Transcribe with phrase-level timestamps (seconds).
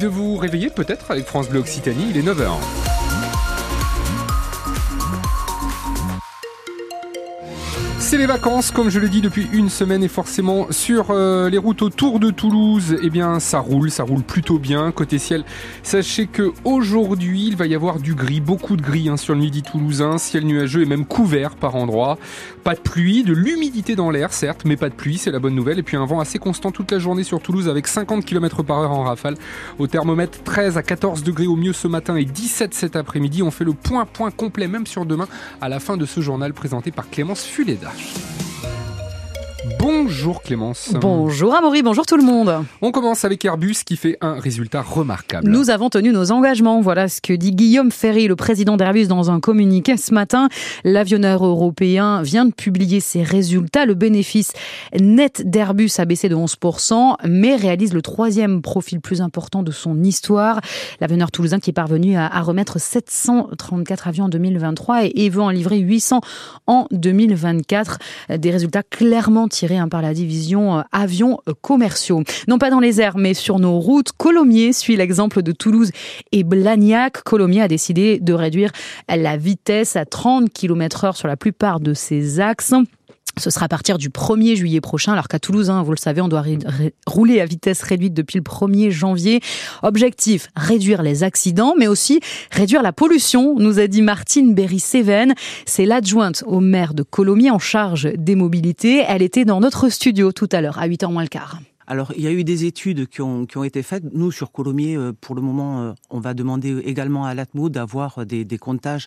[0.00, 2.97] De vous réveiller peut-être avec France Bleu Occitanie, il est 9h.
[8.08, 11.58] C'est les vacances, comme je le dis depuis une semaine et forcément sur euh, les
[11.58, 14.92] routes autour de Toulouse, eh bien ça roule, ça roule plutôt bien.
[14.92, 15.44] Côté ciel,
[15.82, 19.40] sachez que aujourd'hui il va y avoir du gris, beaucoup de gris hein, sur le
[19.40, 22.16] midi toulousain, ciel nuageux et même couvert par endroits.
[22.64, 25.54] Pas de pluie, de l'humidité dans l'air certes, mais pas de pluie, c'est la bonne
[25.54, 25.78] nouvelle.
[25.78, 28.78] Et puis un vent assez constant toute la journée sur Toulouse avec 50 km par
[28.78, 29.34] heure en rafale.
[29.78, 33.42] Au thermomètre 13 à 14 degrés au mieux ce matin et 17 cet après-midi.
[33.42, 35.28] On fait le point point complet même sur demain
[35.60, 37.92] à la fin de ce journal présenté par Clémence Fuleda.
[39.78, 40.94] Bon Bonjour Clémence.
[40.94, 42.64] Bonjour Amaury, bonjour tout le monde.
[42.80, 45.46] On commence avec Airbus qui fait un résultat remarquable.
[45.46, 46.80] Nous avons tenu nos engagements.
[46.80, 50.48] Voilà ce que dit Guillaume Ferry, le président d'Airbus, dans un communiqué ce matin.
[50.82, 53.84] L'avionneur européen vient de publier ses résultats.
[53.84, 54.54] Le bénéfice
[54.98, 60.02] net d'Airbus a baissé de 11%, mais réalise le troisième profil plus important de son
[60.02, 60.62] histoire.
[61.02, 65.76] L'avionneur toulousain qui est parvenu à, remettre 734 avions en 2023 et, veut en livrer
[65.76, 66.22] 800
[66.66, 67.98] en 2024.
[68.38, 72.22] Des résultats clairement tiré hein, par la division euh, avions euh, commerciaux.
[72.48, 74.12] Non pas dans les airs, mais sur nos routes.
[74.12, 75.90] Colomiers suit l'exemple de Toulouse
[76.32, 77.22] et Blagnac.
[77.22, 78.70] Colomiers a décidé de réduire
[79.08, 82.74] la vitesse à 30 km heure sur la plupart de ses axes.
[83.38, 86.20] Ce sera à partir du 1er juillet prochain, alors qu'à Toulouse, hein, vous le savez,
[86.20, 86.44] on doit
[87.06, 89.40] rouler à vitesse réduite depuis le 1er janvier.
[89.82, 95.34] Objectif, réduire les accidents, mais aussi réduire la pollution, nous a dit Martine Berry-Séven.
[95.66, 99.04] C'est l'adjointe au maire de Colomiers en charge des mobilités.
[99.06, 101.58] Elle était dans notre studio tout à l'heure, à 8h moins le quart.
[101.90, 104.04] Alors, il y a eu des études qui ont, qui ont été faites.
[104.12, 108.26] Nous, sur Colomiers, euh, pour le moment, euh, on va demander également à l'ATMO d'avoir
[108.26, 109.06] des, des, comptages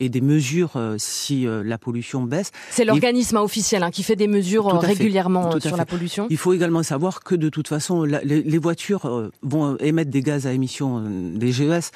[0.00, 2.50] et des mesures euh, si la pollution baisse.
[2.70, 6.26] C'est l'organisme officiel hein, qui fait des mesures régulièrement sur la pollution.
[6.30, 10.46] Il faut également savoir que de toute façon, les, les, voitures vont émettre des gaz
[10.46, 11.90] à émission, des GES,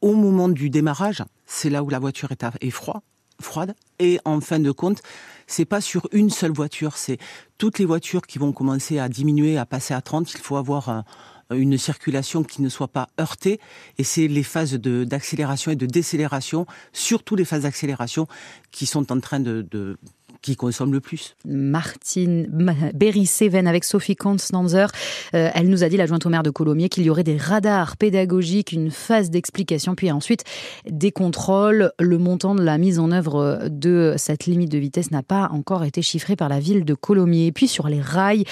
[0.00, 1.22] au moment du démarrage.
[1.44, 3.02] C'est là où la voiture est, à, est froide
[3.40, 3.74] froide.
[3.98, 5.02] Et en fin de compte,
[5.46, 7.18] c'est pas sur une seule voiture, c'est
[7.56, 10.32] toutes les voitures qui vont commencer à diminuer, à passer à 30.
[10.34, 11.04] Il faut avoir
[11.50, 13.58] une circulation qui ne soit pas heurtée.
[13.96, 18.26] Et c'est les phases d'accélération et de décélération, surtout les phases d'accélération,
[18.70, 19.98] qui sont en train de
[20.42, 21.36] qui consomme le plus.
[21.44, 22.48] Martine
[22.94, 24.90] Berry-Seven avec Sophie Constanzer.
[25.34, 27.96] Euh, elle nous a dit, l'adjointe au maire de Colomiers, qu'il y aurait des radars
[27.96, 30.44] pédagogiques, une phase d'explication, puis ensuite
[30.88, 31.92] des contrôles.
[31.98, 35.84] Le montant de la mise en œuvre de cette limite de vitesse n'a pas encore
[35.84, 37.46] été chiffré par la ville de Colomiers.
[37.46, 38.44] Et puis sur les rails,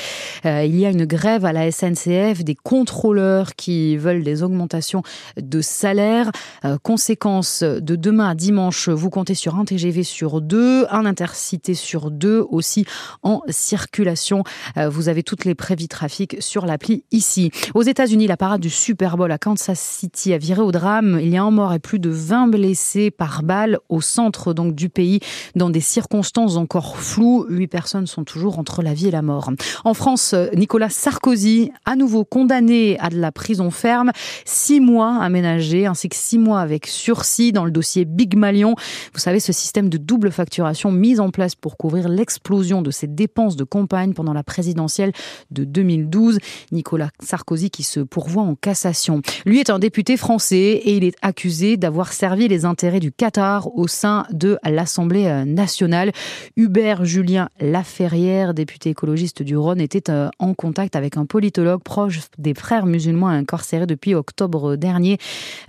[0.45, 5.03] euh, il y a une grève à la SNCF des contrôleurs qui veulent des augmentations
[5.41, 6.31] de salaire.
[6.65, 11.75] Euh, conséquence de demain à dimanche, vous comptez sur un TGV sur deux, un intercité
[11.77, 12.85] sur deux aussi
[13.23, 14.43] en circulation.
[14.77, 17.51] Euh, vous avez toutes les prévis trafic sur l'appli ici.
[17.75, 21.19] Aux États-Unis, la parade du Super Bowl à Kansas City a viré au drame.
[21.23, 24.75] Il y a un mort et plus de 20 blessés par balle au centre donc
[24.75, 25.21] du pays
[25.55, 27.47] dans des circonstances encore floues.
[27.49, 29.51] Huit personnes sont toujours entre la vie et la mort.
[29.85, 34.13] En France, Nicolas Sarkozy, à nouveau condamné à de la prison ferme,
[34.45, 38.75] six mois aménagés ainsi que six mois avec sursis dans le dossier Big Malion.
[39.13, 43.09] Vous savez, ce système de double facturation mis en place pour couvrir l'explosion de ses
[43.09, 45.11] dépenses de campagne pendant la présidentielle
[45.51, 46.39] de 2012.
[46.71, 49.21] Nicolas Sarkozy qui se pourvoit en cassation.
[49.45, 53.77] Lui est un député français et il est accusé d'avoir servi les intérêts du Qatar
[53.77, 56.13] au sein de l'Assemblée nationale.
[56.57, 62.21] Hubert Julien Laferrière, député écologiste du Rhône, était euh, en contact avec un politologue proche
[62.39, 65.19] des frères musulmans incarcérés depuis octobre dernier.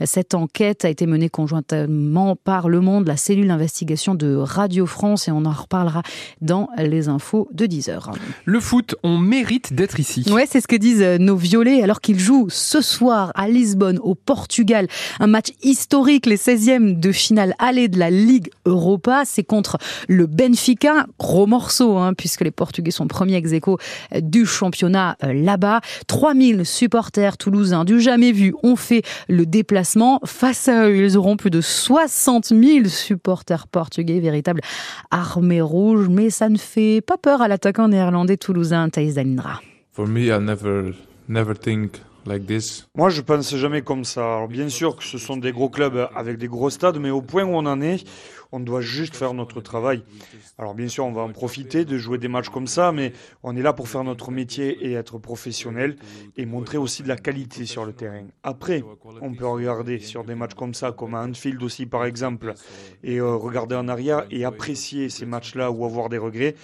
[0.06, 5.28] Cette enquête a été menée conjointement par Le Monde, la cellule d'investigation de Radio France
[5.28, 5.87] et on en reparle
[6.42, 8.12] dans les infos de 10 heures.
[8.46, 10.26] Le foot, on mérite d'être ici.
[10.30, 14.00] Ouais, c'est ce que disent euh, nos violets alors qu'ils jouent ce soir à Lisbonne,
[14.00, 14.88] au Portugal.
[15.20, 19.24] Un match historique, les 16e de finale aller de la Ligue Europa.
[19.26, 19.78] C'est contre
[20.08, 21.06] le Benfica.
[21.20, 23.78] Gros morceau, hein, puisque les Portugais sont premiers ex aequo
[24.14, 25.82] euh, du championnat euh, là-bas.
[26.08, 30.20] 3000 supporters toulousains du jamais vu ont fait le déplacement.
[30.26, 34.62] Face à eux, ils auront plus de 60 000 supporters portugais, véritable
[35.12, 39.62] armée rouge, mais ça ne fait pas peur à l'attaquant néerlandais toulousain Thais Dalindra.
[39.92, 40.94] For me, I never,
[41.28, 42.86] never think Like this.
[42.94, 44.20] Moi, je pense jamais comme ça.
[44.20, 47.22] Alors, bien sûr que ce sont des gros clubs avec des gros stades, mais au
[47.22, 48.04] point où on en est,
[48.52, 50.04] On doit juste faire notre travail.
[50.58, 53.14] Alors bien sûr, on va en profiter de jouer des matchs comme ça, mais
[53.44, 55.96] on est là pour faire notre métier et être professionnel
[56.36, 58.26] et montrer aussi de la qualité sur le terrain.
[58.44, 58.84] Après,
[59.22, 62.54] on peut regarder sur des matchs comme ça, comme à Anfield aussi par exemple,
[63.04, 66.56] et euh, regarder en arrière et apprécier ces matchs-là ou avoir des regrets.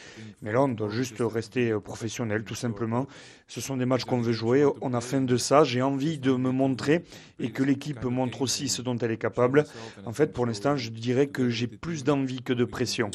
[0.41, 3.07] Mais là, on doit juste rester euh, professionnel, tout simplement.
[3.47, 4.65] Ce sont des matchs qu'on veut jouer.
[4.81, 5.63] On a faim de ça.
[5.63, 7.03] J'ai envie de me montrer
[7.39, 9.65] et que l'équipe montre aussi ce dont elle est capable.
[10.06, 13.10] En fait, pour l'instant, je dirais que j'ai plus d'envie que de pression.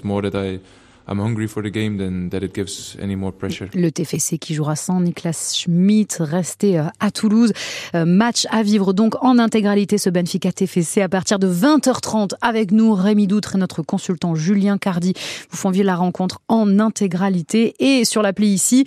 [3.75, 7.55] Le TFC qui jouera sans Niklas Schmidt, resté euh, à Toulouse.
[7.95, 12.73] Euh, match à vivre donc en intégralité ce Benfica TFC à partir de 20h30 avec
[12.73, 15.15] nous Rémi Doutre et notre consultant Julien Cardi
[15.51, 18.85] vous font vivre la rencontre en intégralité et sur l'appli ici.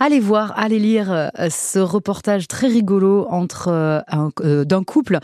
[0.00, 4.02] Allez voir, allez lire euh, ce reportage très rigolo entre
[4.38, 5.18] d'un couple.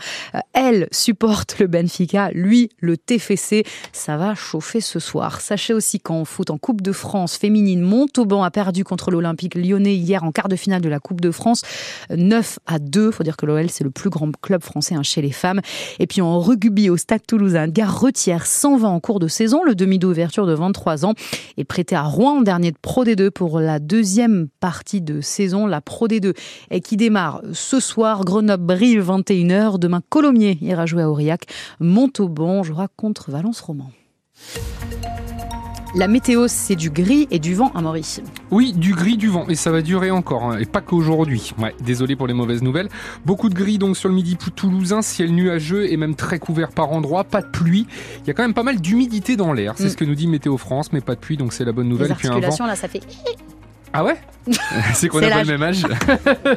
[0.53, 3.63] Elle supporte le Benfica, lui le TFC.
[3.93, 5.41] Ça va chauffer ce soir.
[5.41, 9.95] Sachez aussi qu'en foot en Coupe de France féminine, Montauban a perdu contre l'Olympique lyonnais
[9.95, 11.61] hier en quart de finale de la Coupe de France,
[12.09, 13.11] 9 à 2.
[13.11, 15.61] Faut dire que l'OL, c'est le plus grand club français hein, chez les femmes.
[15.99, 19.63] Et puis en rugby au Stade Toulousain, Gare Retière 120 en cours de saison.
[19.63, 21.13] Le demi d'ouverture de 23 ans
[21.55, 25.79] est prêté à Rouen, dernier de Pro D2 pour la deuxième partie de saison, la
[25.79, 26.35] Pro D2,
[26.69, 28.25] et qui démarre ce soir.
[28.25, 29.79] Grenoble-Brive, 21h.
[29.79, 31.45] Demain, Colomiers ira jouer à Aurillac.
[31.79, 33.89] Montauban jouera contre Valence-Roman.
[35.95, 38.21] La météo, c'est du gris et du vent à Maurice.
[38.51, 41.53] Oui, du gris, du vent, et ça va durer encore, hein, et pas qu'aujourd'hui.
[41.57, 42.89] Ouais, désolé pour les mauvaises nouvelles.
[43.25, 46.91] Beaucoup de gris donc sur le midi toulousain, ciel nuageux et même très couvert par
[46.91, 47.87] endroits, pas de pluie.
[48.23, 49.89] Il y a quand même pas mal d'humidité dans l'air, c'est mm.
[49.89, 52.07] ce que nous dit Météo France, mais pas de pluie, donc c'est la bonne nouvelle.
[52.07, 52.99] Les articulations, là, ça fait...
[53.93, 54.17] Ah ouais?
[54.93, 55.85] C'est qu'on n'a pas le même âge.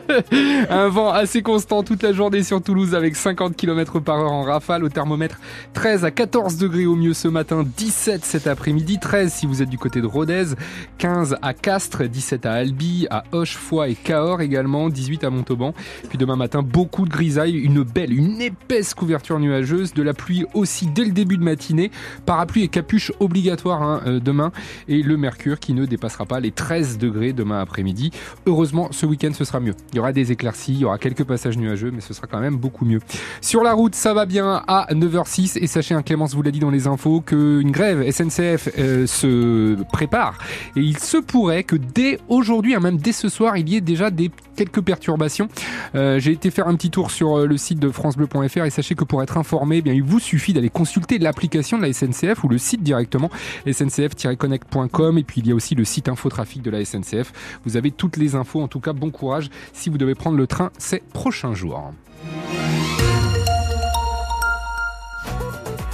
[0.70, 4.42] un vent assez constant toute la journée sur Toulouse avec 50 km par heure en
[4.42, 4.84] rafale.
[4.84, 5.38] Au thermomètre
[5.74, 9.68] 13 à 14 degrés au mieux ce matin, 17 cet après-midi, 13 si vous êtes
[9.68, 10.54] du côté de Rodez,
[10.98, 15.74] 15 à Castres, 17 à Albi, à Hoche, Foix et Cahors également, 18 à Montauban.
[16.08, 20.44] Puis demain matin, beaucoup de grisailles, une belle, une épaisse couverture nuageuse, de la pluie
[20.54, 21.90] aussi dès le début de matinée,
[22.26, 24.52] parapluie et capuche obligatoire hein, euh, demain.
[24.88, 28.10] Et le mercure qui ne dépassera pas les 13 degrés demain après midi
[28.46, 29.74] Heureusement, ce week-end, ce sera mieux.
[29.92, 32.40] Il y aura des éclaircies, il y aura quelques passages nuageux, mais ce sera quand
[32.40, 33.00] même beaucoup mieux.
[33.40, 35.58] Sur la route, ça va bien à 9h06.
[35.60, 39.82] Et sachez, hein, Clémence vous l'a dit dans les infos, qu'une grève SNCF euh, se
[39.92, 40.38] prépare.
[40.76, 43.80] Et il se pourrait que dès aujourd'hui, hein, même dès ce soir, il y ait
[43.80, 45.48] déjà des quelques perturbations.
[45.94, 48.94] Euh, j'ai été faire un petit tour sur euh, le site de francebleu.fr et sachez
[48.94, 52.42] que pour être informé, eh bien, il vous suffit d'aller consulter l'application de la SNCF
[52.44, 53.30] ou le site directement
[53.66, 57.32] sncf-connect.com et puis il y a aussi le site infotrafic de la SNCF.
[57.64, 58.60] Vous avez toutes les infos.
[58.60, 61.92] En tout cas, bon courage si vous devez prendre le train ces prochains jours.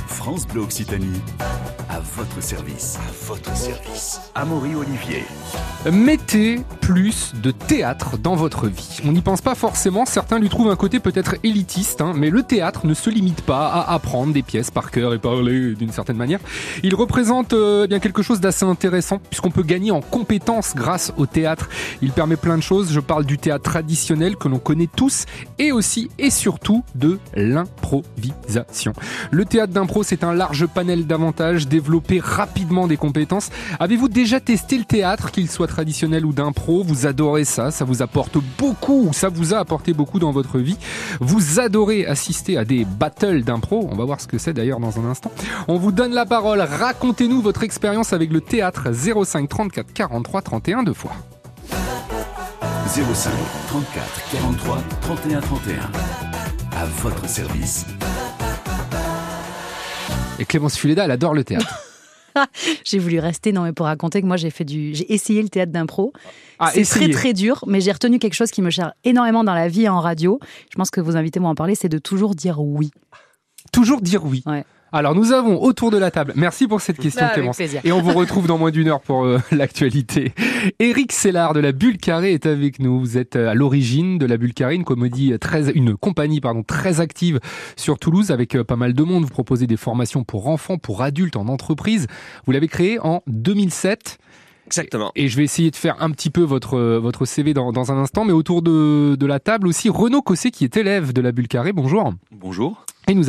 [0.07, 1.21] France Bleu Occitanie,
[1.95, 2.99] à votre service.
[2.99, 4.21] À votre service.
[4.35, 5.23] Amaury Olivier.
[5.93, 8.99] Mettez plus de théâtre dans votre vie.
[9.05, 12.43] On n'y pense pas forcément, certains lui trouvent un côté peut-être élitiste, hein, mais le
[12.43, 16.17] théâtre ne se limite pas à apprendre des pièces par cœur et parler d'une certaine
[16.17, 16.41] manière.
[16.83, 21.13] Il représente euh, eh bien quelque chose d'assez intéressant puisqu'on peut gagner en compétences grâce
[21.17, 21.69] au théâtre.
[22.03, 25.27] Il permet plein de choses, je parle du théâtre traditionnel que l'on connaît tous
[25.61, 28.95] et aussi et surtout de l'improvisation.
[29.31, 33.51] Le théâtre d'impro, c'est un large panel d'avantages, développer rapidement des compétences.
[33.79, 36.83] Avez-vous déjà testé le théâtre, qu'il soit traditionnel ou d'impro?
[36.83, 40.59] Vous adorez ça, ça vous apporte beaucoup, ou ça vous a apporté beaucoup dans votre
[40.59, 40.79] vie.
[41.21, 44.99] Vous adorez assister à des battles d'impro, on va voir ce que c'est d'ailleurs dans
[44.99, 45.31] un instant.
[45.69, 50.83] On vous donne la parole, racontez-nous votre expérience avec le théâtre 05 34 43 31
[50.85, 51.13] deux fois.
[52.87, 53.31] 05
[53.69, 55.75] 34 43 31 31.
[56.77, 57.85] À votre service.
[60.39, 61.67] Et Clémence Fuleda, elle adore le théâtre.
[62.85, 65.49] j'ai voulu rester, non, mais pour raconter que moi j'ai fait du, j'ai essayé le
[65.49, 66.13] théâtre d'impro.
[66.59, 69.55] Ah, c'est très très dur, mais j'ai retenu quelque chose qui me cherche énormément dans
[69.55, 70.41] la vie et en radio.
[70.71, 72.91] Je pense que vous invitez moi à en parler, c'est de toujours dire oui.
[73.73, 74.43] Toujours dire oui.
[74.47, 74.65] Ouais.
[74.95, 78.01] Alors nous avons autour de la table, merci pour cette question bah, Clémence, et on
[78.01, 80.33] vous retrouve dans moins d'une heure pour euh, l'actualité.
[80.79, 83.01] Éric Sellard de la Bulle Carrée est avec nous.
[83.01, 86.63] Vous êtes euh, à l'origine de la Bulle Carrée, une comédie très, une compagnie pardon
[86.63, 87.41] très active
[87.75, 89.25] sur Toulouse avec euh, pas mal de monde.
[89.25, 92.07] Vous proposez des formations pour enfants, pour adultes en entreprise.
[92.47, 94.19] Vous l'avez créée en 2007.
[94.69, 95.11] Exactement.
[95.17, 97.97] Et je vais essayer de faire un petit peu votre, votre CV dans, dans un
[97.97, 101.33] instant, mais autour de, de la table aussi, Renaud Cossé qui est élève de la
[101.33, 101.73] Bulle Carrée.
[101.73, 102.15] Bonjour.
[102.31, 102.87] Bonjour.
[103.07, 103.29] Et nous